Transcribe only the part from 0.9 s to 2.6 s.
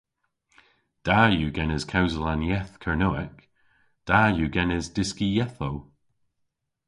Da yw genes kewsel an